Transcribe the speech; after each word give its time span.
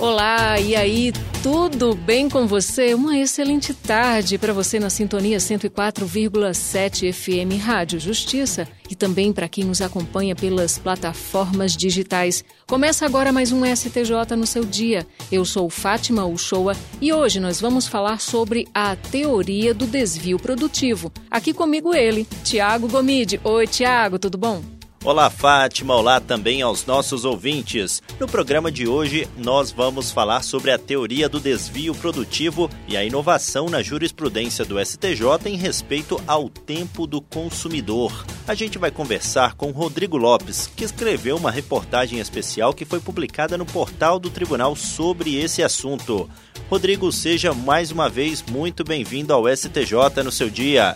Olá, 0.00 0.58
e 0.58 0.74
aí, 0.74 1.12
tudo 1.42 1.94
bem 1.94 2.26
com 2.26 2.46
você? 2.46 2.94
Uma 2.94 3.18
excelente 3.18 3.74
tarde 3.74 4.38
para 4.38 4.50
você 4.50 4.80
na 4.80 4.88
sintonia 4.88 5.36
104,7 5.36 7.12
FM 7.12 7.62
Rádio 7.62 8.00
Justiça 8.00 8.66
e 8.88 8.94
também 8.94 9.30
para 9.30 9.46
quem 9.46 9.62
nos 9.62 9.82
acompanha 9.82 10.34
pelas 10.34 10.78
plataformas 10.78 11.76
digitais. 11.76 12.42
Começa 12.66 13.04
agora 13.04 13.30
mais 13.30 13.52
um 13.52 13.62
STJ 13.62 14.34
no 14.38 14.46
seu 14.46 14.64
dia. 14.64 15.06
Eu 15.30 15.44
sou 15.44 15.68
Fátima 15.68 16.24
Uchoa 16.24 16.74
e 16.98 17.12
hoje 17.12 17.38
nós 17.38 17.60
vamos 17.60 17.86
falar 17.86 18.20
sobre 18.20 18.66
a 18.72 18.96
teoria 18.96 19.74
do 19.74 19.86
desvio 19.86 20.38
produtivo. 20.38 21.12
Aqui 21.30 21.52
comigo 21.52 21.94
ele, 21.94 22.26
Tiago 22.42 22.88
Gomide. 22.88 23.38
Oi, 23.44 23.66
Tiago, 23.66 24.18
tudo 24.18 24.38
bom? 24.38 24.79
Olá, 25.02 25.30
Fátima. 25.30 25.96
Olá 25.96 26.20
também 26.20 26.60
aos 26.60 26.84
nossos 26.84 27.24
ouvintes. 27.24 28.02
No 28.18 28.28
programa 28.28 28.70
de 28.70 28.86
hoje, 28.86 29.26
nós 29.34 29.70
vamos 29.72 30.10
falar 30.10 30.42
sobre 30.42 30.70
a 30.70 30.78
teoria 30.78 31.26
do 31.26 31.40
desvio 31.40 31.94
produtivo 31.94 32.68
e 32.86 32.98
a 32.98 33.02
inovação 33.02 33.70
na 33.70 33.80
jurisprudência 33.80 34.62
do 34.62 34.78
STJ 34.78 35.46
em 35.46 35.56
respeito 35.56 36.20
ao 36.26 36.50
tempo 36.50 37.06
do 37.06 37.22
consumidor. 37.22 38.26
A 38.46 38.54
gente 38.54 38.76
vai 38.76 38.90
conversar 38.90 39.54
com 39.54 39.70
Rodrigo 39.70 40.18
Lopes, 40.18 40.70
que 40.76 40.84
escreveu 40.84 41.38
uma 41.38 41.50
reportagem 41.50 42.18
especial 42.18 42.74
que 42.74 42.84
foi 42.84 43.00
publicada 43.00 43.56
no 43.56 43.64
portal 43.64 44.18
do 44.18 44.28
tribunal 44.28 44.76
sobre 44.76 45.34
esse 45.40 45.62
assunto. 45.62 46.28
Rodrigo, 46.68 47.10
seja 47.10 47.54
mais 47.54 47.90
uma 47.90 48.10
vez 48.10 48.42
muito 48.42 48.84
bem-vindo 48.84 49.32
ao 49.32 49.48
STJ 49.48 50.22
no 50.22 50.30
seu 50.30 50.50
dia. 50.50 50.94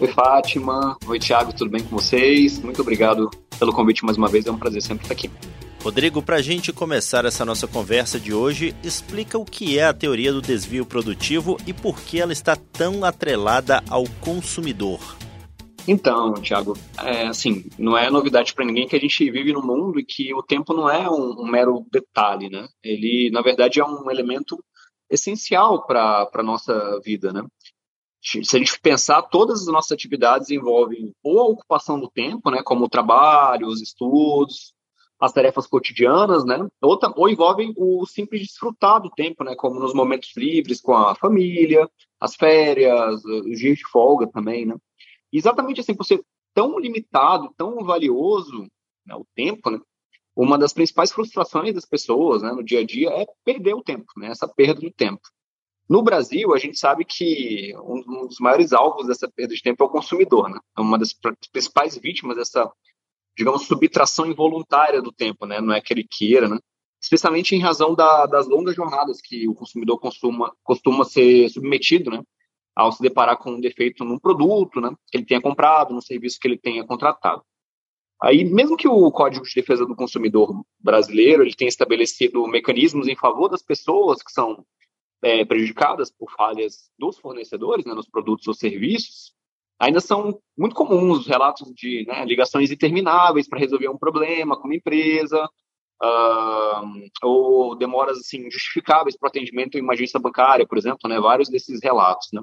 Oi, 0.00 0.08
Fátima. 0.08 0.96
Oi, 1.06 1.18
Thiago, 1.18 1.52
tudo 1.54 1.70
bem 1.70 1.84
com 1.84 1.90
vocês? 1.90 2.58
Muito 2.60 2.80
obrigado 2.80 3.28
pelo 3.58 3.70
convite 3.70 4.02
mais 4.02 4.16
uma 4.16 4.28
vez, 4.28 4.46
é 4.46 4.50
um 4.50 4.58
prazer 4.58 4.80
sempre 4.80 5.04
estar 5.04 5.12
aqui. 5.12 5.30
Rodrigo, 5.84 6.22
para 6.22 6.36
a 6.36 6.42
gente 6.42 6.72
começar 6.72 7.26
essa 7.26 7.44
nossa 7.44 7.68
conversa 7.68 8.18
de 8.18 8.32
hoje, 8.32 8.74
explica 8.82 9.36
o 9.36 9.44
que 9.44 9.78
é 9.78 9.84
a 9.84 9.92
teoria 9.92 10.32
do 10.32 10.40
desvio 10.40 10.86
produtivo 10.86 11.58
e 11.66 11.74
por 11.74 12.00
que 12.00 12.18
ela 12.18 12.32
está 12.32 12.56
tão 12.56 13.04
atrelada 13.04 13.82
ao 13.90 14.04
consumidor. 14.22 15.00
Então, 15.86 16.32
Thiago, 16.32 16.78
é, 16.98 17.26
assim, 17.26 17.66
não 17.78 17.96
é 17.96 18.10
novidade 18.10 18.54
para 18.54 18.64
ninguém 18.64 18.88
que 18.88 18.96
a 18.96 19.00
gente 19.00 19.30
vive 19.30 19.52
num 19.52 19.62
mundo 19.62 20.00
e 20.00 20.04
que 20.04 20.32
o 20.32 20.42
tempo 20.42 20.72
não 20.72 20.88
é 20.88 21.10
um, 21.10 21.42
um 21.42 21.46
mero 21.46 21.84
detalhe, 21.92 22.48
né? 22.48 22.66
Ele, 22.82 23.28
na 23.30 23.42
verdade, 23.42 23.80
é 23.80 23.84
um 23.84 24.10
elemento 24.10 24.56
essencial 25.10 25.86
para 25.86 26.26
a 26.32 26.42
nossa 26.42 26.98
vida, 27.04 27.34
né? 27.34 27.42
Se 28.22 28.56
a 28.56 28.58
gente 28.58 28.78
pensar, 28.80 29.22
todas 29.22 29.62
as 29.62 29.66
nossas 29.66 29.92
atividades 29.92 30.50
envolvem 30.50 31.14
ou 31.22 31.40
a 31.40 31.48
ocupação 31.48 31.98
do 31.98 32.10
tempo, 32.10 32.50
né, 32.50 32.62
como 32.62 32.84
o 32.84 32.88
trabalho, 32.88 33.66
os 33.66 33.80
estudos, 33.80 34.74
as 35.18 35.32
tarefas 35.32 35.66
cotidianas, 35.66 36.44
né, 36.44 36.58
ou, 36.80 36.98
ou 37.16 37.28
envolvem 37.28 37.72
o 37.76 38.06
simples 38.06 38.42
desfrutar 38.42 39.00
do 39.00 39.10
tempo, 39.10 39.42
né, 39.44 39.54
como 39.54 39.80
nos 39.80 39.94
momentos 39.94 40.34
livres 40.36 40.80
com 40.80 40.94
a 40.94 41.14
família, 41.14 41.88
as 42.18 42.34
férias, 42.34 43.24
os 43.24 43.58
dias 43.58 43.78
de 43.78 43.86
folga 43.86 44.26
também, 44.26 44.66
né. 44.66 44.76
E 45.32 45.38
exatamente 45.38 45.80
assim, 45.80 45.94
por 45.94 46.04
ser 46.04 46.22
tão 46.54 46.78
limitado, 46.78 47.52
tão 47.56 47.84
valioso 47.84 48.66
né, 49.06 49.14
o 49.14 49.26
tempo, 49.34 49.70
né, 49.70 49.80
uma 50.36 50.58
das 50.58 50.72
principais 50.72 51.10
frustrações 51.10 51.74
das 51.74 51.84
pessoas 51.84 52.42
né, 52.42 52.52
no 52.52 52.62
dia 52.62 52.80
a 52.80 52.84
dia 52.84 53.10
é 53.10 53.26
perder 53.44 53.74
o 53.74 53.82
tempo, 53.82 54.12
né, 54.16 54.28
essa 54.28 54.48
perda 54.48 54.80
do 54.80 54.90
tempo. 54.90 55.20
No 55.90 56.02
Brasil, 56.02 56.54
a 56.54 56.58
gente 56.58 56.78
sabe 56.78 57.04
que 57.04 57.74
um 57.82 58.28
dos 58.28 58.38
maiores 58.38 58.72
alvos 58.72 59.08
dessa 59.08 59.28
perda 59.28 59.52
de 59.52 59.60
tempo 59.60 59.82
é 59.82 59.86
o 59.88 59.90
consumidor, 59.90 60.48
né? 60.48 60.56
É 60.78 60.80
uma 60.80 60.96
das 60.96 61.12
principais 61.50 61.98
vítimas 61.98 62.36
dessa, 62.36 62.70
digamos, 63.36 63.66
subtração 63.66 64.24
involuntária 64.26 65.02
do 65.02 65.10
tempo, 65.10 65.46
né? 65.46 65.60
Não 65.60 65.74
é 65.74 65.80
que 65.80 65.92
ele 65.92 66.06
queira, 66.08 66.48
né? 66.48 66.60
Especialmente 67.02 67.56
em 67.56 67.60
razão 67.60 67.92
da, 67.92 68.26
das 68.26 68.46
longas 68.46 68.76
jornadas 68.76 69.20
que 69.20 69.48
o 69.48 69.54
consumidor 69.54 69.98
costuma, 69.98 70.54
costuma 70.62 71.04
ser 71.04 71.48
submetido, 71.48 72.12
né? 72.12 72.22
Ao 72.76 72.92
se 72.92 73.02
deparar 73.02 73.36
com 73.36 73.50
um 73.50 73.60
defeito 73.60 74.04
num 74.04 74.16
produto, 74.16 74.80
né? 74.80 74.94
Que 75.10 75.18
ele 75.18 75.26
tenha 75.26 75.40
comprado, 75.40 75.92
num 75.92 76.00
serviço 76.00 76.38
que 76.40 76.46
ele 76.46 76.56
tenha 76.56 76.86
contratado. 76.86 77.42
Aí, 78.22 78.44
mesmo 78.44 78.76
que 78.76 78.86
o 78.86 79.10
Código 79.10 79.44
de 79.44 79.54
Defesa 79.56 79.84
do 79.84 79.96
Consumidor 79.96 80.54
brasileiro 80.78 81.42
ele 81.42 81.54
tenha 81.54 81.68
estabelecido 81.68 82.46
mecanismos 82.46 83.08
em 83.08 83.16
favor 83.16 83.48
das 83.48 83.62
pessoas 83.62 84.22
que 84.22 84.30
são 84.30 84.64
é, 85.22 85.44
prejudicadas 85.44 86.10
por 86.10 86.30
falhas 86.32 86.90
dos 86.98 87.18
fornecedores 87.18 87.84
né, 87.84 87.94
nos 87.94 88.08
produtos 88.08 88.46
ou 88.46 88.54
serviços, 88.54 89.32
ainda 89.78 90.00
são 90.00 90.38
muito 90.56 90.74
comuns 90.74 91.20
os 91.20 91.26
relatos 91.26 91.72
de 91.74 92.04
né, 92.06 92.24
ligações 92.24 92.70
intermináveis 92.70 93.48
para 93.48 93.58
resolver 93.58 93.88
um 93.88 93.98
problema 93.98 94.56
com 94.56 94.68
uma 94.68 94.76
empresa, 94.76 95.48
uh, 96.02 97.10
ou 97.22 97.76
demoras 97.76 98.18
assim, 98.18 98.50
justificáveis 98.50 99.16
para 99.16 99.28
atendimento 99.28 99.76
em 99.76 99.82
uma 99.82 99.94
agência 99.94 100.20
bancária, 100.20 100.66
por 100.66 100.78
exemplo, 100.78 101.08
né, 101.08 101.18
vários 101.20 101.48
desses 101.48 101.80
relatos. 101.82 102.28
Né? 102.32 102.42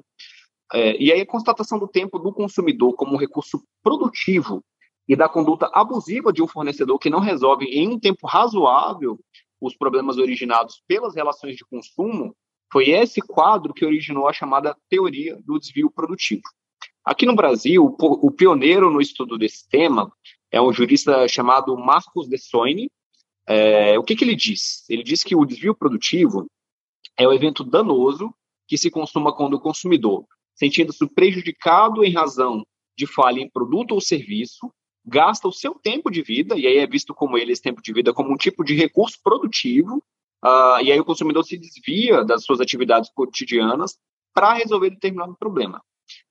É, 0.73 1.01
e 1.01 1.11
aí 1.11 1.21
a 1.21 1.25
constatação 1.25 1.79
do 1.79 1.87
tempo 1.87 2.19
do 2.19 2.33
consumidor 2.33 2.93
como 2.93 3.13
um 3.13 3.19
recurso 3.19 3.63
produtivo 3.83 4.63
e 5.07 5.15
da 5.15 5.29
conduta 5.29 5.69
abusiva 5.73 6.33
de 6.33 6.43
um 6.43 6.47
fornecedor 6.47 6.99
que 6.99 7.09
não 7.09 7.19
resolve 7.19 7.65
em 7.65 7.87
um 7.87 7.99
tempo 7.99 8.27
razoável 8.27 9.17
os 9.61 9.75
problemas 9.75 10.17
originados 10.17 10.83
pelas 10.87 11.15
relações 11.15 11.55
de 11.55 11.65
consumo 11.65 12.35
foi 12.71 12.89
esse 12.89 13.21
quadro 13.21 13.73
que 13.73 13.85
originou 13.85 14.27
a 14.27 14.33
chamada 14.33 14.75
teoria 14.89 15.37
do 15.45 15.59
desvio 15.59 15.89
produtivo. 15.89 16.43
Aqui 17.03 17.25
no 17.25 17.35
Brasil, 17.35 17.95
o 17.97 18.31
pioneiro 18.31 18.91
no 18.91 18.99
estudo 18.99 19.37
desse 19.37 19.67
tema 19.69 20.11
é 20.51 20.61
um 20.61 20.73
jurista 20.73 21.27
chamado 21.27 21.77
Marcos 21.77 22.27
de 22.27 22.37
Soine. 22.37 22.91
É, 23.47 23.97
o 23.97 24.03
que, 24.03 24.15
que 24.15 24.25
ele 24.25 24.35
diz? 24.35 24.83
Ele 24.89 25.03
diz 25.03 25.23
que 25.23 25.35
o 25.35 25.45
desvio 25.45 25.73
produtivo 25.73 26.45
é 27.17 27.25
o 27.25 27.31
evento 27.31 27.63
danoso 27.63 28.33
que 28.67 28.77
se 28.77 28.91
consuma 28.91 29.33
quando 29.33 29.53
o 29.53 29.59
consumidor, 29.59 30.25
sentindo-se 30.53 31.07
prejudicado 31.07 32.03
em 32.03 32.11
razão 32.11 32.65
de 32.97 33.07
falha 33.07 33.39
em 33.39 33.49
produto 33.49 33.93
ou 33.93 34.01
serviço, 34.01 34.69
gasta 35.05 35.47
o 35.47 35.53
seu 35.53 35.75
tempo 35.75 36.11
de 36.11 36.21
vida, 36.21 36.57
e 36.57 36.67
aí 36.67 36.77
é 36.77 36.85
visto 36.85 37.13
como 37.13 37.37
ele, 37.37 37.53
esse 37.53 37.61
tempo 37.61 37.81
de 37.81 37.93
vida, 37.93 38.13
como 38.13 38.33
um 38.33 38.37
tipo 38.37 38.63
de 38.63 38.75
recurso 38.75 39.17
produtivo, 39.23 40.03
Uh, 40.43 40.81
e 40.83 40.91
aí 40.91 40.99
o 40.99 41.05
consumidor 41.05 41.43
se 41.43 41.57
desvia 41.57 42.23
das 42.23 42.43
suas 42.43 42.61
atividades 42.61 43.09
cotidianas 43.13 43.97
para 44.33 44.53
resolver 44.53 44.91
determinado 44.91 45.35
problema. 45.37 45.81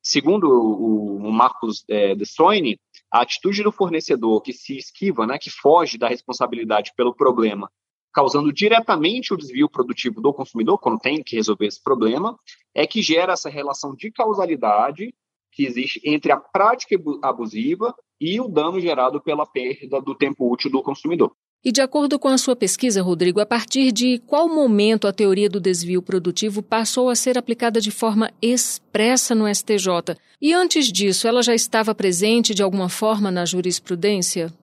Segundo 0.02 0.48
o, 0.48 1.16
o 1.16 1.32
Marcos 1.32 1.84
é, 1.88 2.14
de 2.14 2.24
Soine, 2.24 2.78
a 3.10 3.22
atitude 3.22 3.62
do 3.62 3.72
fornecedor 3.72 4.40
que 4.40 4.52
se 4.52 4.76
esquiva, 4.76 5.26
né, 5.26 5.38
que 5.38 5.50
foge 5.50 5.98
da 5.98 6.08
responsabilidade 6.08 6.92
pelo 6.96 7.14
problema, 7.14 7.70
causando 8.12 8.52
diretamente 8.52 9.34
o 9.34 9.36
desvio 9.36 9.68
produtivo 9.68 10.20
do 10.20 10.32
consumidor, 10.32 10.78
quando 10.78 11.00
tem 11.00 11.22
que 11.22 11.36
resolver 11.36 11.66
esse 11.66 11.82
problema, 11.82 12.38
é 12.74 12.86
que 12.86 13.02
gera 13.02 13.34
essa 13.34 13.50
relação 13.50 13.94
de 13.94 14.10
causalidade 14.10 15.14
que 15.52 15.66
existe 15.66 16.00
entre 16.04 16.32
a 16.32 16.36
prática 16.36 16.96
abusiva 17.22 17.94
e 18.20 18.40
o 18.40 18.48
dano 18.48 18.80
gerado 18.80 19.20
pela 19.20 19.44
perda 19.46 20.00
do 20.00 20.14
tempo 20.14 20.50
útil 20.50 20.70
do 20.70 20.82
consumidor. 20.82 21.34
E 21.66 21.72
de 21.72 21.80
acordo 21.80 22.16
com 22.16 22.28
a 22.28 22.38
sua 22.38 22.54
pesquisa, 22.54 23.02
Rodrigo, 23.02 23.40
a 23.40 23.44
partir 23.44 23.90
de 23.90 24.20
qual 24.20 24.48
momento 24.48 25.08
a 25.08 25.12
teoria 25.12 25.50
do 25.50 25.58
desvio 25.58 26.00
produtivo 26.00 26.62
passou 26.62 27.10
a 27.10 27.16
ser 27.16 27.36
aplicada 27.36 27.80
de 27.80 27.90
forma 27.90 28.30
expressa 28.40 29.34
no 29.34 29.52
STJ? 29.52 30.16
E 30.40 30.52
antes 30.52 30.92
disso, 30.92 31.26
ela 31.26 31.42
já 31.42 31.56
estava 31.56 31.92
presente 31.92 32.54
de 32.54 32.62
alguma 32.62 32.88
forma 32.88 33.32
na 33.32 33.44
jurisprudência? 33.44 34.54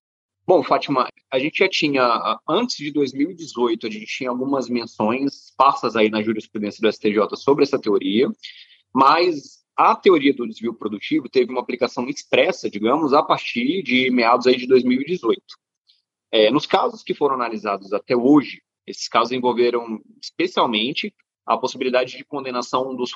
Bom, 0.48 0.64
Fátima, 0.64 1.10
a 1.30 1.38
gente 1.38 1.58
já 1.58 1.68
tinha, 1.68 2.40
antes 2.48 2.78
de 2.78 2.90
2018, 2.94 3.86
a 3.86 3.90
gente 3.90 4.06
tinha 4.06 4.30
algumas 4.30 4.70
menções 4.70 5.48
esparsas 5.48 5.98
aí 5.98 6.10
na 6.10 6.24
jurisprudência 6.24 6.80
do 6.82 6.90
STJ 6.90 7.36
sobre 7.36 7.66
essa 7.66 7.78
teoria, 7.78 8.30
mas 8.96 9.62
a 9.76 9.94
teoria 9.94 10.34
do 10.34 10.48
desvio 10.48 10.74
produtivo 10.74 11.28
teve 11.28 11.52
uma 11.52 11.60
aplicação 11.60 12.08
expressa, 12.08 12.70
digamos, 12.70 13.12
a 13.12 13.22
partir 13.22 13.84
de 13.84 14.10
meados 14.10 14.48
aí 14.48 14.56
de 14.56 14.68
2018. 14.68 15.42
É, 16.34 16.50
nos 16.50 16.66
casos 16.66 17.04
que 17.04 17.14
foram 17.14 17.36
analisados 17.36 17.94
até 17.94 18.16
hoje, 18.16 18.64
esses 18.88 19.08
casos 19.08 19.32
envolveram 19.32 20.02
especialmente 20.20 21.14
a 21.46 21.56
possibilidade 21.56 22.18
de 22.18 22.26
condenação 22.26 22.96
dos 22.96 23.12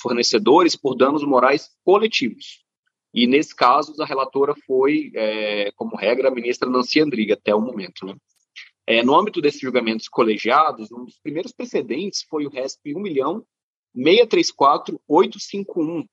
fornecedores 0.00 0.76
por 0.76 0.94
danos 0.94 1.24
morais 1.24 1.70
coletivos. 1.84 2.62
E, 3.12 3.26
nesse 3.26 3.56
caso, 3.56 4.00
a 4.00 4.06
relatora 4.06 4.54
foi, 4.66 5.10
é, 5.16 5.72
como 5.72 5.96
regra, 5.96 6.28
a 6.28 6.30
ministra 6.30 6.70
Nancy 6.70 7.00
Andriga, 7.00 7.34
até 7.34 7.52
o 7.52 7.60
momento. 7.60 8.06
Né? 8.06 8.14
É, 8.86 9.02
no 9.02 9.18
âmbito 9.18 9.40
desses 9.40 9.60
julgamentos 9.60 10.08
colegiados, 10.08 10.92
um 10.92 11.06
dos 11.06 11.18
primeiros 11.18 11.50
precedentes 11.50 12.24
foi 12.30 12.46
o 12.46 12.50
RESP 12.50 12.94
1.634.851. 13.96 16.06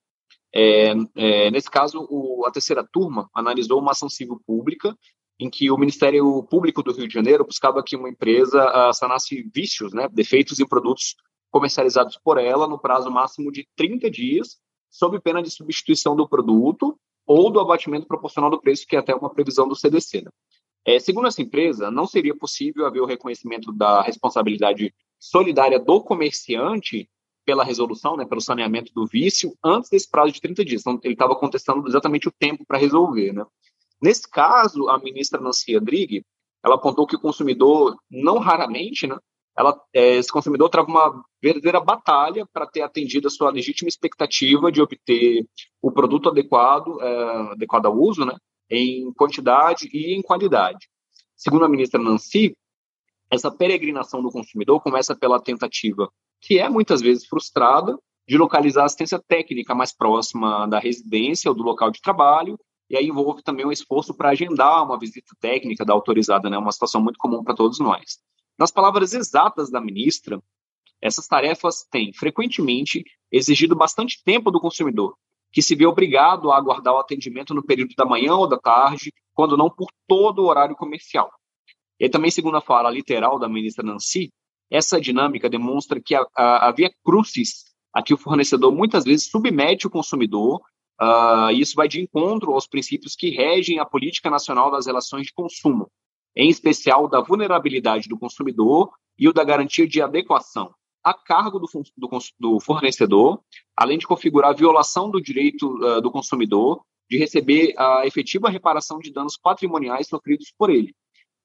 É, 0.54 0.92
é, 1.16 1.50
nesse 1.52 1.70
caso, 1.70 2.08
o, 2.10 2.48
a 2.48 2.52
terceira 2.52 2.84
turma 2.84 3.30
analisou 3.32 3.80
uma 3.80 3.92
ação 3.92 4.10
civil 4.10 4.42
pública 4.46 4.98
em 5.42 5.50
que 5.50 5.72
o 5.72 5.78
Ministério 5.78 6.44
Público 6.44 6.84
do 6.84 6.94
Rio 6.94 7.08
de 7.08 7.14
Janeiro 7.16 7.44
buscava 7.44 7.82
que 7.82 7.96
uma 7.96 8.08
empresa 8.08 8.64
uh, 8.64 8.94
sanasse 8.94 9.42
vícios, 9.54 9.92
né, 9.92 10.08
defeitos 10.08 10.60
em 10.60 10.68
produtos 10.68 11.16
comercializados 11.50 12.16
por 12.24 12.38
ela 12.38 12.68
no 12.68 12.78
prazo 12.78 13.10
máximo 13.10 13.52
de 13.52 13.68
30 13.76 14.10
dias, 14.12 14.60
sob 14.88 15.20
pena 15.20 15.42
de 15.42 15.50
substituição 15.50 16.16
do 16.16 16.30
produto 16.30 16.96
ou 17.26 17.50
do 17.50 17.60
abatimento 17.60 18.06
proporcional 18.06 18.52
do 18.52 18.62
preço, 18.62 18.86
que 18.88 18.96
é 18.96 19.00
até 19.00 19.16
uma 19.16 19.34
previsão 19.34 19.68
do 19.68 19.76
CDC. 19.76 20.22
Né? 20.22 20.30
É, 20.86 21.00
segundo 21.00 21.28
essa 21.28 21.42
empresa, 21.42 21.90
não 21.90 22.06
seria 22.06 22.38
possível 22.38 22.86
haver 22.86 23.02
o 23.02 23.08
reconhecimento 23.08 23.72
da 23.72 24.04
responsabilidade 24.04 24.94
solidária 25.20 25.80
do 25.80 26.04
comerciante 26.04 27.10
pela 27.44 27.64
resolução, 27.64 28.16
né, 28.16 28.26
pelo 28.26 28.42
saneamento 28.42 28.94
do 28.94 29.08
vício, 29.08 29.58
antes 29.64 29.90
desse 29.90 30.08
prazo 30.08 30.32
de 30.34 30.40
30 30.40 30.64
dias. 30.64 30.82
Então, 30.82 31.00
ele 31.04 31.14
estava 31.14 31.36
contestando 31.36 31.88
exatamente 31.88 32.28
o 32.28 32.32
tempo 32.32 32.64
para 32.64 32.78
resolver. 32.78 33.34
Né? 33.34 33.44
Nesse 34.02 34.30
caso, 34.30 34.90
a 34.90 34.98
ministra 34.98 35.40
Nancy 35.40 35.76
Andrighi, 35.76 36.26
ela 36.64 36.76
apontou 36.76 37.06
que 37.06 37.16
o 37.16 37.20
consumidor, 37.20 37.98
não 38.10 38.40
raramente, 38.40 39.06
né, 39.06 39.18
ela, 39.58 39.80
é, 39.94 40.16
esse 40.16 40.32
consumidor 40.32 40.70
trava 40.70 40.88
uma 40.88 41.24
verdadeira 41.42 41.80
batalha 41.80 42.48
para 42.52 42.66
ter 42.66 42.82
atendido 42.82 43.28
a 43.28 43.32
sua 43.32 43.52
legítima 43.52 43.90
expectativa 43.90 44.72
de 44.72 44.82
obter 44.82 45.46
o 45.82 45.92
produto 45.92 46.30
adequado, 46.30 47.00
é, 47.02 47.52
adequado 47.52 47.86
ao 47.86 47.96
uso, 47.98 48.26
né, 48.26 48.36
em 48.70 49.12
quantidade 49.14 49.90
e 49.94 50.16
em 50.16 50.22
qualidade. 50.22 50.88
Segundo 51.36 51.66
a 51.66 51.70
ministra 51.70 52.02
Nancy, 52.02 52.56
essa 53.30 53.52
peregrinação 53.52 54.22
do 54.22 54.32
consumidor 54.32 54.82
começa 54.82 55.16
pela 55.16 55.42
tentativa, 55.42 56.10
que 56.40 56.60
é 56.60 56.70
muitas 56.70 57.02
vezes 57.02 57.26
frustrada, 57.26 57.98
de 58.28 58.38
localizar 58.38 58.86
assistência 58.86 59.20
técnica 59.20 59.76
mais 59.76 59.92
próxima 59.92 60.66
da 60.68 60.80
residência 60.80 61.50
ou 61.50 61.56
do 61.56 61.64
local 61.64 61.92
de 61.92 62.02
trabalho, 62.02 62.58
e 62.92 62.98
aí 62.98 63.08
envolve 63.08 63.42
também 63.42 63.66
um 63.66 63.72
esforço 63.72 64.14
para 64.14 64.32
agendar 64.32 64.84
uma 64.84 65.00
visita 65.00 65.34
técnica 65.40 65.86
da 65.86 65.94
autorizada, 65.94 66.50
né, 66.50 66.58
uma 66.58 66.74
situação 66.74 67.02
muito 67.02 67.18
comum 67.18 67.42
para 67.42 67.56
todos 67.56 67.80
nós. 67.80 68.20
Nas 68.60 68.70
palavras 68.70 69.14
exatas 69.14 69.72
da 69.72 69.80
ministra, 69.80 70.44
essas 71.02 71.26
tarefas 71.26 71.88
têm 71.90 72.12
frequentemente 72.12 73.06
exigido 73.32 73.78
bastante 73.78 74.22
tempo 74.26 74.52
do 74.52 74.60
consumidor, 74.60 75.16
que 75.54 75.62
se 75.62 75.74
vê 75.74 75.86
obrigado 75.86 76.52
a 76.52 76.58
aguardar 76.58 76.94
o 76.94 77.00
atendimento 77.00 77.54
no 77.54 77.64
período 77.64 77.96
da 77.96 78.06
manhã 78.06 78.36
ou 78.36 78.46
da 78.46 78.60
tarde, 78.60 79.14
quando 79.34 79.56
não 79.56 79.70
por 79.70 79.88
todo 80.06 80.40
o 80.40 80.48
horário 80.48 80.76
comercial. 80.76 81.32
E 81.98 82.10
também, 82.10 82.30
segundo 82.30 82.58
a 82.58 82.62
fala 82.62 82.92
literal 82.92 83.40
da 83.40 83.48
ministra 83.48 83.86
Nancy, 83.86 84.34
essa 84.70 85.00
dinâmica 85.00 85.50
demonstra 85.50 86.02
que 86.02 86.14
havia 86.36 86.92
crucis 87.06 87.72
a 87.94 88.04
que 88.04 88.14
o 88.14 88.18
fornecedor 88.18 88.74
muitas 88.74 89.06
vezes 89.06 89.30
submete 89.30 89.88
o 89.88 89.90
consumidor, 89.90 90.62
uh, 91.02 91.52
isso 91.52 91.76
vai 91.76 91.88
de 91.88 92.02
encontro 92.02 92.54
aos 92.54 92.68
princípios 92.68 93.16
que 93.16 93.30
regem 93.30 93.80
a 93.80 93.86
política 93.86 94.30
nacional 94.30 94.72
das 94.72 94.86
relações 94.86 95.28
de 95.28 95.34
consumo, 95.34 95.90
em 96.36 96.50
especial 96.50 97.08
da 97.08 97.22
vulnerabilidade 97.22 98.08
do 98.08 98.18
consumidor 98.18 98.92
e 99.18 99.28
o 99.28 99.34
da 99.34 99.44
garantia 99.44 99.88
de 99.88 100.02
adequação, 100.02 100.74
a 101.04 101.14
cargo 101.14 101.60
do, 101.60 101.68
do, 101.98 102.10
do 102.40 102.60
fornecedor, 102.60 103.42
além 103.76 103.98
de 103.98 104.08
configurar 104.08 104.52
a 104.52 104.56
violação 104.56 105.10
do 105.10 105.22
direito 105.22 105.68
uh, 105.84 106.02
do 106.02 106.12
consumidor 106.12 106.84
de 107.10 107.18
receber 107.18 107.74
a 107.78 108.08
efetiva 108.08 108.50
reparação 108.50 108.98
de 108.98 109.12
danos 109.12 109.36
patrimoniais 109.36 110.08
sofridos 110.08 110.54
por 110.58 110.70
ele. 110.70 110.96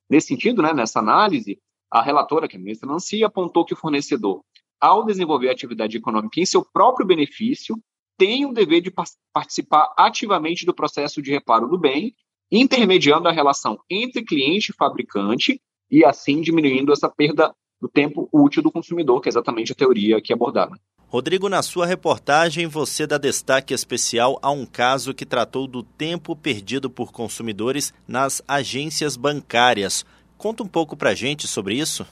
Nesse 0.09 0.29
sentido, 0.29 0.63
né, 0.63 0.73
nessa 0.73 1.01
análise, 1.01 1.59
a 1.91 2.01
relatora, 2.01 2.47
que 2.47 2.55
é 2.55 2.59
a 2.59 2.63
ministra 2.63 2.89
Nancy, 2.89 3.25
apontou 3.25 3.65
que 3.65 3.75
o 3.75 3.77
fornecedor, 3.77 4.43
ao 4.81 5.05
desenvolver 5.05 5.51
atividade 5.51 5.97
econômica 5.97 6.41
em 6.41 6.47
seu 6.47 6.65
próprio 6.65 7.05
benefício, 7.05 7.77
tem 8.17 8.47
o 8.47 8.53
dever 8.53 8.81
de 8.81 8.93
participar 9.33 9.93
ativamente 9.97 10.65
do 10.65 10.75
processo 10.75 11.21
de 11.21 11.31
reparo 11.31 11.69
do 11.69 11.79
bem, 11.79 12.15
intermediando 12.51 13.29
a 13.29 13.33
relação 13.33 13.79
entre 13.91 14.25
cliente 14.25 14.71
e 14.71 14.75
fabricante 14.75 15.61
e 15.91 16.05
assim 16.05 16.41
diminuindo 16.41 16.93
essa 16.93 17.09
perda 17.09 17.55
do 17.81 17.89
tempo 17.89 18.29
útil 18.33 18.63
do 18.63 18.73
consumidor, 18.73 19.21
que 19.21 19.29
é 19.29 19.31
exatamente 19.31 19.73
a 19.73 19.75
teoria 19.75 20.17
aqui 20.17 20.33
abordada. 20.33 20.73
Rodrigo, 21.09 21.49
na 21.49 21.63
sua 21.63 21.87
reportagem, 21.87 22.67
você 22.67 23.07
dá 23.07 23.17
destaque 23.17 23.73
especial 23.73 24.39
a 24.43 24.51
um 24.51 24.67
caso 24.67 25.15
que 25.15 25.25
tratou 25.25 25.67
do 25.67 25.83
tempo 25.83 26.35
perdido 26.35 26.91
por 26.91 27.13
consumidores 27.13 27.95
nas 28.09 28.43
agências 28.47 29.17
bancárias. 29.17 30.05
Conta 30.37 30.65
um 30.65 30.69
pouco 30.69 30.97
para 30.97 31.11
a 31.11 31.15
gente 31.15 31.47
sobre 31.47 31.77
isso. 31.77 32.05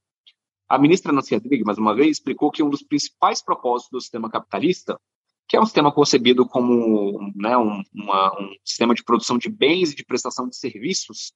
A 0.69 0.79
ministra 0.79 1.15
Nancy 1.15 1.35
Rodrigues, 1.35 1.65
mais 1.65 1.79
uma 1.79 1.95
vez, 1.95 2.19
explicou 2.19 2.51
que 2.51 2.63
um 2.63 2.69
dos 2.69 2.83
principais 2.83 3.43
propósitos 3.43 3.91
do 3.91 4.01
sistema 4.03 4.29
capitalista, 4.29 5.01
que 5.49 5.57
é 5.57 5.61
um 5.61 5.65
sistema 5.65 5.91
concebido 5.91 6.47
como 6.47 7.33
né, 7.35 7.57
um, 7.57 7.83
uma, 7.95 8.39
um 8.39 8.55
sistema 8.63 8.95
de 8.95 9.03
produção 9.03 9.39
de 9.39 9.49
bens 9.49 9.93
e 9.93 9.97
de 9.97 10.05
prestação 10.05 10.47
de 10.47 10.57
serviços, 10.59 11.33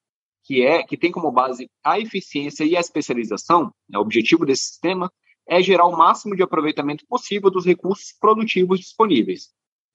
que 0.49 0.65
é 0.65 0.83
que 0.83 0.97
tem 0.97 1.13
como 1.13 1.31
base 1.31 1.71
a 1.85 2.01
eficiência 2.01 2.65
e 2.65 2.75
a 2.75 2.81
especialização, 2.81 3.71
né, 3.87 3.99
o 3.99 4.01
objetivo 4.01 4.47
desse 4.47 4.63
sistema 4.63 5.13
é 5.47 5.63
gerar 5.63 5.85
o 5.85 5.97
máximo 5.97 6.35
de 6.35 6.43
aproveitamento 6.43 7.05
possível 7.07 7.51
dos 7.51 7.67
recursos 7.67 8.15
produtivos 8.19 8.81
disponíveis. 8.81 9.51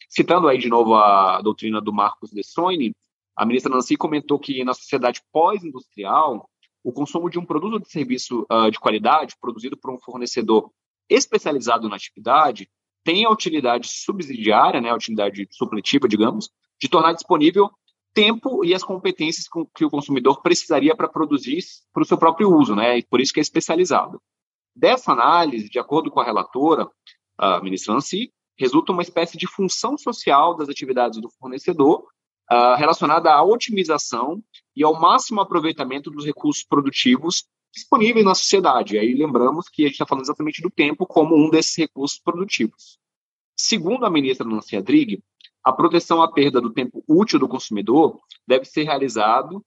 Citando 0.07 0.47
aí 0.47 0.59
de 0.59 0.69
novo 0.69 0.93
a 0.93 1.41
doutrina 1.41 1.81
do 1.81 1.91
Marcos 1.91 2.29
de 2.29 2.43
Soine, 2.43 2.95
a 3.35 3.47
ministra 3.47 3.73
Nancy 3.73 3.97
comentou 3.97 4.37
que 4.37 4.63
na 4.63 4.75
sociedade 4.75 5.23
pós-industrial, 5.31 6.47
o 6.83 6.93
consumo 6.93 7.31
de 7.31 7.39
um 7.39 7.45
produto 7.45 7.73
ou 7.73 7.79
de 7.79 7.89
serviço 7.89 8.45
uh, 8.51 8.69
de 8.69 8.79
qualidade, 8.79 9.35
produzido 9.41 9.75
por 9.75 9.91
um 9.91 9.97
fornecedor 9.97 10.69
especializado 11.09 11.89
na 11.89 11.95
atividade, 11.95 12.69
tem 13.03 13.25
a 13.25 13.31
utilidade 13.31 13.87
subsidiária, 13.87 14.79
né, 14.79 14.91
a 14.91 14.95
utilidade 14.95 15.47
supletiva, 15.49 16.07
digamos, 16.07 16.51
de 16.79 16.87
tornar 16.87 17.13
disponível 17.13 17.71
tempo 18.13 18.63
e 18.63 18.73
as 18.73 18.83
competências 18.83 19.47
que 19.75 19.85
o 19.85 19.89
consumidor 19.89 20.41
precisaria 20.41 20.95
para 20.95 21.07
produzir 21.07 21.63
para 21.91 22.03
o 22.03 22.05
seu 22.05 22.17
próprio 22.17 22.49
uso, 22.55 22.75
né, 22.75 22.99
e 22.99 23.03
por 23.03 23.19
isso 23.19 23.33
que 23.33 23.39
é 23.39 23.41
especializado. 23.41 24.21
Dessa 24.75 25.11
análise, 25.11 25.69
de 25.69 25.79
acordo 25.79 26.09
com 26.09 26.19
a 26.19 26.23
relatora, 26.23 26.87
a 27.37 27.61
ministra 27.61 27.93
Nancy, 27.93 28.31
resulta 28.57 28.91
uma 28.91 29.01
espécie 29.01 29.37
de 29.37 29.47
função 29.47 29.97
social 29.97 30.55
das 30.55 30.69
atividades 30.69 31.19
do 31.19 31.29
fornecedor 31.39 32.05
uh, 32.51 32.75
relacionada 32.77 33.31
à 33.31 33.43
otimização 33.43 34.41
e 34.75 34.83
ao 34.83 34.99
máximo 34.99 35.41
aproveitamento 35.41 36.09
dos 36.09 36.25
recursos 36.25 36.63
produtivos 36.63 37.45
disponíveis 37.73 38.25
na 38.25 38.35
sociedade. 38.35 38.95
E 38.95 38.99
aí 38.99 39.13
lembramos 39.13 39.67
que 39.67 39.83
a 39.83 39.85
gente 39.85 39.93
está 39.93 40.05
falando 40.05 40.23
exatamente 40.23 40.61
do 40.61 40.69
tempo 40.69 41.05
como 41.05 41.35
um 41.35 41.49
desses 41.49 41.75
recursos 41.75 42.19
produtivos. 42.19 42.99
Segundo 43.55 44.05
a 44.05 44.09
ministra 44.09 44.47
Nancy 44.47 44.75
Adrig, 44.75 45.23
a 45.63 45.71
proteção 45.71 46.21
à 46.21 46.31
perda 46.31 46.59
do 46.59 46.73
tempo 46.73 47.03
útil 47.07 47.39
do 47.39 47.47
consumidor 47.47 48.19
deve 48.47 48.65
ser 48.65 48.83
realizado 48.83 49.63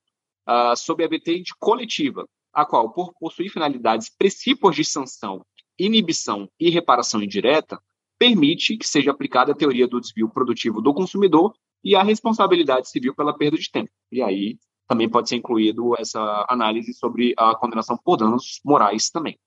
uh, 0.47 0.75
sob 0.75 1.03
a 1.03 1.07
vertente 1.07 1.53
coletiva, 1.59 2.27
a 2.53 2.65
qual, 2.65 2.91
por 2.91 3.13
possuir 3.19 3.51
finalidades 3.51 4.09
precípuas 4.09 4.75
de 4.75 4.85
sanção, 4.85 5.43
inibição 5.77 6.49
e 6.59 6.69
reparação 6.69 7.21
indireta, 7.21 7.79
permite 8.19 8.77
que 8.77 8.87
seja 8.87 9.11
aplicada 9.11 9.51
a 9.51 9.55
teoria 9.55 9.87
do 9.87 9.99
desvio 9.99 10.29
produtivo 10.29 10.81
do 10.81 10.93
consumidor 10.93 11.53
e 11.83 11.95
a 11.95 12.03
responsabilidade 12.03 12.89
civil 12.89 13.15
pela 13.15 13.35
perda 13.35 13.57
de 13.57 13.69
tempo. 13.71 13.91
E 14.11 14.21
aí 14.21 14.57
também 14.87 15.09
pode 15.09 15.29
ser 15.29 15.35
incluído 15.35 15.93
essa 15.99 16.45
análise 16.49 16.93
sobre 16.93 17.33
a 17.37 17.55
condenação 17.55 17.97
por 18.03 18.17
danos 18.17 18.59
morais 18.63 19.09
também. 19.09 19.37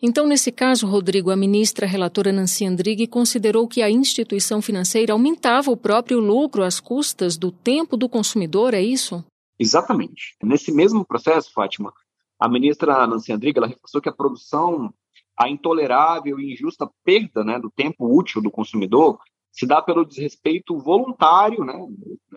Então, 0.00 0.28
nesse 0.28 0.52
caso, 0.52 0.86
Rodrigo, 0.86 1.30
a 1.30 1.36
ministra 1.36 1.84
relatora 1.84 2.30
Nancy 2.32 2.64
Andrighi 2.64 3.08
considerou 3.08 3.66
que 3.66 3.82
a 3.82 3.90
instituição 3.90 4.62
financeira 4.62 5.12
aumentava 5.12 5.72
o 5.72 5.76
próprio 5.76 6.20
lucro 6.20 6.62
às 6.62 6.78
custas 6.78 7.36
do 7.36 7.50
tempo 7.50 7.96
do 7.96 8.08
consumidor, 8.08 8.74
é 8.74 8.80
isso? 8.80 9.24
Exatamente. 9.58 10.36
Nesse 10.40 10.70
mesmo 10.70 11.04
processo, 11.04 11.52
Fátima, 11.52 11.92
a 12.38 12.48
ministra 12.48 13.06
Nancy 13.08 13.32
Andrighi 13.32 13.58
ela 13.58 13.66
reforçou 13.66 14.00
que 14.00 14.08
a 14.08 14.12
produção, 14.12 14.94
a 15.36 15.48
intolerável 15.48 16.38
e 16.38 16.52
injusta 16.52 16.88
perda 17.04 17.42
né, 17.42 17.58
do 17.58 17.68
tempo 17.68 18.06
útil 18.06 18.40
do 18.40 18.52
consumidor 18.52 19.18
se 19.50 19.66
dá 19.66 19.82
pelo 19.82 20.04
desrespeito 20.04 20.78
voluntário, 20.78 21.64
né? 21.64 21.74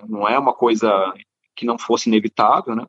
não 0.10 0.27
é 0.27 0.39
uma 0.39 0.53
coisa 0.53 1.13
que 1.56 1.65
não 1.65 1.77
fosse 1.77 2.10
inevitável, 2.10 2.75
né? 2.75 2.86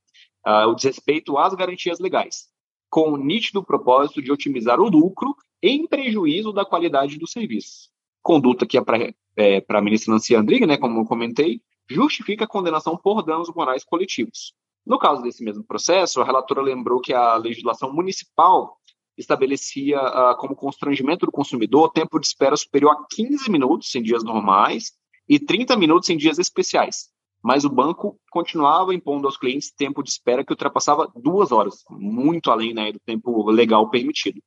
Uh, 0.47 0.69
o 0.69 0.75
desrespeito 0.75 1.37
às 1.37 1.55
garantias 1.55 2.01
legais, 2.01 2.49
com 2.93 3.11
o 3.11 3.17
nítido 3.17 3.65
propósito 3.65 4.21
de 4.21 4.31
otimizar 4.31 4.79
o 4.79 4.87
lucro 4.87 5.35
em 5.63 5.87
prejuízo 5.87 6.53
da 6.53 6.63
qualidade 6.63 7.19
do 7.19 7.27
serviço. 7.27 7.89
Conduta 8.21 8.67
que 8.67 8.77
é 8.77 8.85
para 8.85 9.15
é, 9.35 9.65
a 9.67 9.81
ministra 9.81 10.13
Nancy 10.13 10.35
Andrighi, 10.35 10.67
né, 10.67 10.77
como 10.77 11.01
eu 11.01 11.07
comentei, 11.07 11.63
justifica 11.89 12.45
a 12.45 12.47
condenação 12.47 12.95
por 12.95 13.23
danos 13.23 13.51
morais 13.55 13.83
coletivos. 13.83 14.53
No 14.85 14.99
caso 14.99 15.23
desse 15.23 15.43
mesmo 15.43 15.65
processo, 15.65 16.21
a 16.21 16.25
relatora 16.25 16.61
lembrou 16.61 17.01
que 17.01 17.15
a 17.15 17.35
legislação 17.37 17.91
municipal 17.91 18.77
estabelecia 19.17 19.99
uh, 19.99 20.37
como 20.37 20.55
constrangimento 20.55 21.25
do 21.25 21.33
consumidor 21.33 21.93
tempo 21.93 22.21
de 22.21 22.27
espera 22.27 22.57
superior 22.59 22.93
a 22.93 23.07
15 23.11 23.51
minutos 23.51 23.95
em 23.95 24.03
dias 24.03 24.23
normais 24.23 24.93
e 25.27 25.41
30 25.41 25.79
minutos 25.79 26.11
em 26.11 26.17
dias 26.19 26.39
especiais. 26.39 27.09
Mas 27.43 27.65
o 27.65 27.71
banco 27.71 28.19
continuava 28.31 28.95
impondo 28.95 29.27
aos 29.27 29.37
clientes 29.37 29.73
tempo 29.73 30.03
de 30.03 30.11
espera 30.11 30.45
que 30.45 30.53
ultrapassava 30.53 31.11
duas 31.17 31.51
horas, 31.51 31.83
muito 31.91 32.51
além 32.51 32.73
né, 32.73 32.93
do 32.93 33.01
tempo 33.01 33.51
legal 33.51 33.91
permitido. 33.91 34.41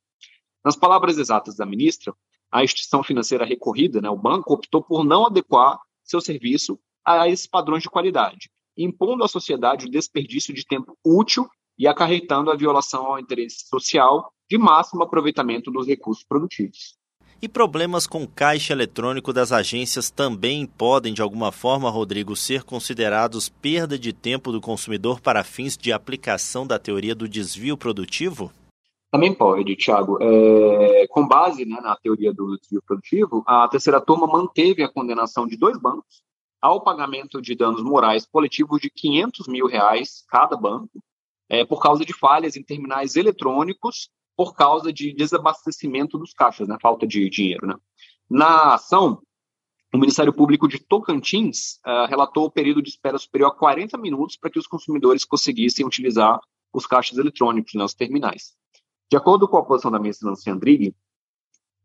Nas 0.63 0.75
palavras 0.75 1.17
exatas 1.17 1.57
da 1.57 1.65
ministra, 1.65 2.13
a 2.51 2.63
instituição 2.63 3.03
financeira 3.03 3.45
recorrida, 3.45 4.01
né, 4.01 4.09
o 4.09 4.17
banco, 4.17 4.53
optou 4.53 4.81
por 4.81 5.03
não 5.03 5.25
adequar 5.25 5.77
seu 6.03 6.21
serviço 6.21 6.79
a 7.03 7.27
esses 7.27 7.45
padrões 7.45 7.83
de 7.83 7.89
qualidade, 7.89 8.49
impondo 8.77 9.23
à 9.23 9.27
sociedade 9.27 9.85
o 9.85 9.91
desperdício 9.91 10.53
de 10.53 10.65
tempo 10.65 10.97
útil 11.05 11.47
e 11.77 11.87
acarretando 11.87 12.49
a 12.49 12.55
violação 12.55 13.05
ao 13.05 13.19
interesse 13.19 13.67
social 13.67 14.31
de 14.49 14.57
máximo 14.57 15.03
aproveitamento 15.03 15.69
dos 15.69 15.85
recursos 15.85 16.23
produtivos. 16.23 16.97
E 17.45 17.47
problemas 17.47 18.07
com 18.07 18.25
caixa 18.25 18.73
eletrônico 18.73 19.31
das 19.31 19.51
agências 19.51 20.09
também 20.09 20.65
podem, 20.65 21.13
de 21.13 21.21
alguma 21.21 21.51
forma, 21.51 21.91
Rodrigo, 21.91 22.35
ser 22.35 22.63
considerados 22.63 23.49
perda 23.49 23.99
de 23.99 24.11
tempo 24.11 24.51
do 24.51 24.59
consumidor 24.59 25.21
para 25.21 25.43
fins 25.43 25.77
de 25.77 25.93
aplicação 25.93 26.65
da 26.65 26.79
teoria 26.79 27.13
do 27.13 27.29
desvio 27.29 27.77
produtivo? 27.77 28.51
Também 29.11 29.31
pode, 29.31 29.75
Tiago. 29.75 30.17
É, 30.19 31.05
com 31.07 31.27
base 31.27 31.65
né, 31.65 31.79
na 31.81 31.95
teoria 31.95 32.33
do 32.33 32.57
desvio 32.57 32.81
produtivo, 32.83 33.43
a 33.45 33.67
terceira 33.67 34.01
turma 34.01 34.25
manteve 34.25 34.81
a 34.81 34.91
condenação 34.91 35.45
de 35.45 35.55
dois 35.55 35.77
bancos 35.77 36.23
ao 36.59 36.81
pagamento 36.81 37.39
de 37.39 37.53
danos 37.53 37.83
morais 37.83 38.25
coletivos 38.25 38.81
de 38.81 38.89
500 38.89 39.47
mil 39.47 39.67
reais 39.67 40.23
cada 40.27 40.57
banco, 40.57 40.99
é, 41.47 41.63
por 41.63 41.79
causa 41.79 42.03
de 42.03 42.11
falhas 42.11 42.55
em 42.55 42.63
terminais 42.63 43.15
eletrônicos, 43.15 44.09
por 44.36 44.54
causa 44.54 44.92
de 44.92 45.13
desabastecimento 45.13 46.18
dos 46.18 46.34
caixas, 46.34 46.68
né, 46.68 46.77
falta 46.82 47.08
de 47.08 47.30
dinheiro. 47.30 47.68
Né. 47.68 47.75
Na 48.30 48.74
ação, 48.74 49.22
o 49.94 49.98
Ministério 49.98 50.34
Público 50.34 50.68
de 50.68 50.80
Tocantins 50.80 51.80
uh, 51.86 52.06
relatou 52.08 52.46
o 52.46 52.51
período 52.51 52.82
de 52.82 52.89
espera 52.89 53.18
superior 53.18 53.48
a 53.48 53.56
40 53.56 53.98
minutos 53.98 54.36
para 54.36 54.50
que 54.50 54.60
os 54.60 54.68
consumidores 54.68 55.24
conseguissem 55.24 55.86
utilizar 55.86 56.39
os 56.74 56.86
caixas 56.86 57.18
eletrônicos, 57.18 57.74
né, 57.74 57.86
terminais. 57.98 58.54
De 59.10 59.15
acordo 59.15 59.48
com 59.48 59.58
a 59.58 59.63
posição 59.63 59.92
da 59.92 60.00
ministra 60.00 60.30
Nancy 60.30 60.50
Andrighi, 60.50 60.96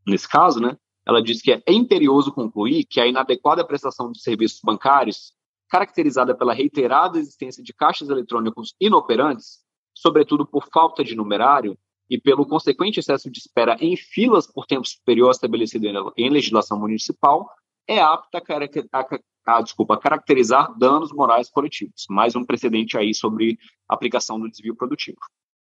nesse 0.07 0.29
caso, 0.29 0.59
né, 0.59 0.77
ela 1.07 1.23
diz 1.23 1.41
que 1.41 1.53
é 1.53 1.63
imperioso 1.69 2.33
concluir 2.33 2.85
que 2.85 3.01
a 3.01 3.07
inadequada 3.07 3.65
prestação 3.65 4.11
de 4.11 4.21
serviços 4.21 4.61
bancários, 4.63 5.33
caracterizada 5.69 6.35
pela 6.35 6.53
reiterada 6.53 7.19
existência 7.19 7.63
de 7.63 7.73
caixas 7.73 8.09
eletrônicos 8.09 8.75
inoperantes, 8.81 9.61
sobretudo 9.95 10.45
por 10.45 10.67
falta 10.73 11.05
de 11.05 11.15
numerário 11.15 11.79
e 12.11 12.21
pelo 12.21 12.45
consequente 12.45 12.99
excesso 12.99 13.31
de 13.31 13.39
espera 13.39 13.77
em 13.81 13.97
filas 13.97 14.47
por 14.47 14.67
tempo 14.67 14.87
superior 14.87 15.31
estabelecido 15.31 15.87
em 16.17 16.29
legislação 16.29 16.79
municipal, 16.79 17.49
é 17.87 18.01
apta 18.01 18.43
a, 18.93 19.01
a, 19.01 19.59
a, 19.59 19.63
desculpa, 19.63 19.95
a 19.95 19.99
caracterizar 19.99 20.77
danos 20.77 21.13
morais 21.13 21.49
coletivos. 21.49 22.07
Mais 22.11 22.35
um 22.35 22.45
precedente 22.45 22.99
aí 22.99 23.15
sobre 23.15 23.57
aplicação 23.89 24.39
do 24.41 24.51
desvio 24.51 24.75
produtivo. 24.75 25.19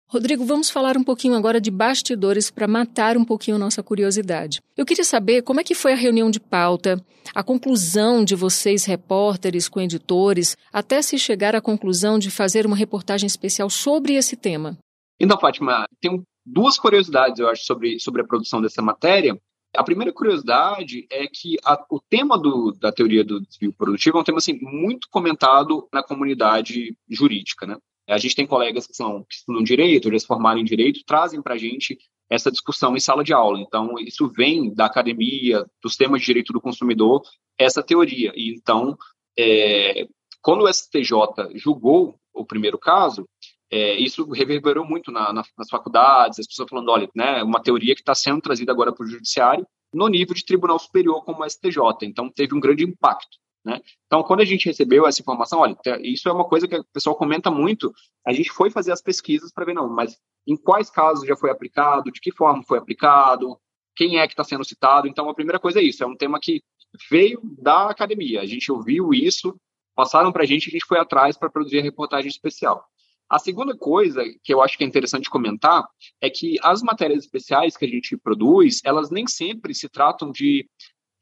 Rodrigo, 0.06 0.44
vamos 0.44 0.70
falar 0.70 0.96
um 0.98 1.02
pouquinho 1.02 1.34
agora 1.34 1.60
de 1.60 1.70
bastidores 1.70 2.50
para 2.50 2.68
matar 2.68 3.16
um 3.16 3.24
pouquinho 3.24 3.58
nossa 3.58 3.82
curiosidade. 3.82 4.60
Eu 4.76 4.84
queria 4.84 5.02
saber 5.02 5.42
como 5.42 5.60
é 5.60 5.64
que 5.64 5.74
foi 5.74 5.92
a 5.92 5.96
reunião 5.96 6.30
de 6.30 6.38
pauta, 6.38 7.02
a 7.34 7.42
conclusão 7.42 8.22
de 8.22 8.34
vocês, 8.34 8.84
repórteres, 8.84 9.68
com 9.68 9.80
editores, 9.80 10.56
até 10.70 11.00
se 11.00 11.18
chegar 11.18 11.56
à 11.56 11.60
conclusão 11.60 12.18
de 12.18 12.30
fazer 12.30 12.66
uma 12.66 12.76
reportagem 12.76 13.26
especial 13.26 13.70
sobre 13.70 14.14
esse 14.14 14.36
tema. 14.36 14.78
Então, 15.18 15.38
Fátima, 15.40 15.86
tenho 16.00 16.22
duas 16.44 16.78
curiosidades, 16.78 17.38
eu 17.38 17.48
acho, 17.48 17.64
sobre, 17.64 17.98
sobre 17.98 18.22
a 18.22 18.26
produção 18.26 18.60
dessa 18.60 18.82
matéria. 18.82 19.38
A 19.76 19.82
primeira 19.82 20.12
curiosidade 20.12 21.06
é 21.10 21.26
que 21.26 21.56
a, 21.64 21.84
o 21.90 22.00
tema 22.00 22.38
do, 22.38 22.72
da 22.72 22.92
teoria 22.92 23.24
do 23.24 23.40
desvio 23.40 23.72
produtivo 23.72 24.18
é 24.18 24.20
um 24.20 24.24
tema 24.24 24.38
assim, 24.38 24.58
muito 24.60 25.08
comentado 25.10 25.88
na 25.92 26.02
comunidade 26.02 26.96
jurídica. 27.08 27.66
Né? 27.66 27.76
A 28.08 28.18
gente 28.18 28.36
tem 28.36 28.46
colegas 28.46 28.86
que 28.86 28.94
são 28.94 29.24
que 29.24 29.34
estudam 29.34 29.62
direito, 29.62 30.16
se 30.18 30.26
formaram 30.26 30.60
em 30.60 30.64
direito, 30.64 31.04
trazem 31.04 31.42
para 31.42 31.54
a 31.54 31.58
gente 31.58 31.98
essa 32.30 32.50
discussão 32.50 32.96
em 32.96 33.00
sala 33.00 33.24
de 33.24 33.32
aula. 33.32 33.58
Então, 33.60 33.94
isso 33.98 34.28
vem 34.28 34.72
da 34.72 34.86
academia, 34.86 35.66
dos 35.82 35.96
temas 35.96 36.20
de 36.20 36.26
direito 36.26 36.52
do 36.52 36.60
consumidor, 36.60 37.22
essa 37.58 37.82
teoria. 37.82 38.32
E 38.34 38.54
então, 38.54 38.96
é, 39.38 40.06
quando 40.40 40.62
o 40.62 40.72
STJ 40.72 41.10
julgou 41.54 42.14
o 42.32 42.44
primeiro 42.44 42.78
caso, 42.78 43.28
é, 43.71 43.94
isso 43.94 44.30
reverberou 44.30 44.85
muito 44.85 45.11
na, 45.11 45.33
na, 45.33 45.42
nas 45.56 45.68
faculdades, 45.68 46.38
as 46.38 46.47
pessoas 46.47 46.68
falando, 46.68 46.90
olha, 46.90 47.09
né, 47.14 47.42
uma 47.42 47.62
teoria 47.62 47.94
que 47.94 48.00
está 48.00 48.14
sendo 48.14 48.40
trazida 48.40 48.73
agora 48.73 48.92
para 48.92 49.04
o 49.04 49.09
judiciário 49.09 49.66
no 49.92 50.09
nível 50.09 50.35
de 50.35 50.44
tribunal 50.44 50.78
superior 50.78 51.25
como 51.25 51.42
o 51.42 51.49
STJ. 51.49 51.78
Então, 52.02 52.30
teve 52.30 52.54
um 52.54 52.61
grande 52.61 52.85
impacto. 52.85 53.38
Né? 53.64 53.80
Então, 54.06 54.23
quando 54.23 54.40
a 54.40 54.44
gente 54.44 54.66
recebeu 54.66 55.06
essa 55.06 55.23
informação, 55.23 55.61
olha, 55.61 55.76
isso 56.02 56.28
é 56.28 56.33
uma 56.33 56.44
coisa 56.44 56.68
que 56.68 56.76
o 56.76 56.85
pessoal 56.92 57.16
comenta 57.16 57.50
muito, 57.50 57.92
a 58.26 58.33
gente 58.33 58.50
foi 58.50 58.71
fazer 58.71 58.92
as 58.92 59.00
pesquisas 59.00 59.50
para 59.52 59.64
ver, 59.64 59.73
não, 59.73 59.88
mas 59.88 60.18
em 60.47 60.56
quais 60.56 60.90
casos 60.90 61.26
já 61.26 61.35
foi 61.35 61.50
aplicado, 61.50 62.12
de 62.12 62.21
que 62.21 62.30
forma 62.30 62.62
foi 62.62 62.76
aplicado, 62.76 63.59
quem 63.97 64.18
é 64.18 64.26
que 64.26 64.35
está 64.35 64.44
sendo 64.44 64.64
citado. 64.64 65.09
Então, 65.09 65.28
a 65.30 65.35
primeira 65.35 65.59
coisa 65.59 65.80
é 65.80 65.83
isso, 65.83 66.04
é 66.04 66.06
um 66.06 66.16
tema 66.16 66.38
que 66.40 66.62
veio 67.11 67.40
da 67.59 67.88
academia, 67.88 68.42
a 68.42 68.47
gente 68.47 68.71
ouviu 68.71 69.14
isso, 69.14 69.56
passaram 69.94 70.30
para 70.30 70.42
a 70.42 70.47
gente, 70.47 70.68
a 70.68 70.73
gente 70.73 70.85
foi 70.85 70.99
atrás 70.99 71.37
para 71.37 71.49
produzir 71.49 71.78
a 71.78 71.83
reportagem 71.83 72.28
especial. 72.28 72.85
A 73.28 73.38
segunda 73.38 73.76
coisa 73.76 74.23
que 74.43 74.52
eu 74.52 74.62
acho 74.62 74.76
que 74.76 74.85
é 74.85 74.87
interessante 74.87 75.31
comentar 75.31 75.85
é 76.21 76.28
que 76.28 76.59
as 76.62 76.83
matérias 76.83 77.25
especiais 77.25 77.76
que 77.76 77.85
a 77.85 77.88
gente 77.88 78.16
produz, 78.16 78.81
elas 78.85 79.11
nem 79.11 79.26
sempre 79.26 79.75
se 79.75 79.88
tratam 79.88 80.31
de 80.31 80.69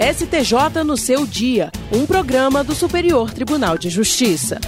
STJ 0.00 0.84
no 0.84 0.96
seu 0.96 1.26
dia, 1.26 1.70
um 1.92 2.04
programa 2.04 2.64
do 2.64 2.74
Superior 2.74 3.32
Tribunal 3.32 3.78
de 3.78 3.90
Justiça. 3.90 4.60